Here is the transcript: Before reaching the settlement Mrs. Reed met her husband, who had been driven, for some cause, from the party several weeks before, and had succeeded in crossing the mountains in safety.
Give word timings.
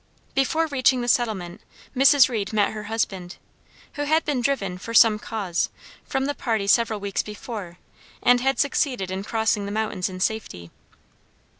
Before 0.33 0.65
reaching 0.65 1.01
the 1.01 1.07
settlement 1.07 1.61
Mrs. 1.95 2.27
Reed 2.27 2.53
met 2.53 2.71
her 2.71 2.85
husband, 2.85 3.35
who 3.93 4.05
had 4.05 4.25
been 4.25 4.41
driven, 4.41 4.79
for 4.79 4.95
some 4.95 5.19
cause, 5.19 5.69
from 6.05 6.25
the 6.25 6.33
party 6.33 6.65
several 6.65 6.99
weeks 6.99 7.21
before, 7.21 7.77
and 8.23 8.41
had 8.41 8.57
succeeded 8.59 9.11
in 9.11 9.23
crossing 9.23 9.67
the 9.67 9.71
mountains 9.71 10.09
in 10.09 10.19
safety. 10.19 10.71